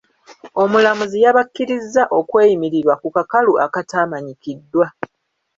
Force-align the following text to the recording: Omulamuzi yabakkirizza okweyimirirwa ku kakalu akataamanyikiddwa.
Omulamuzi 0.61 1.17
yabakkirizza 1.25 2.03
okweyimirirwa 2.19 2.93
ku 3.01 3.07
kakalu 3.15 3.53
akataamanyikiddwa. 3.65 4.85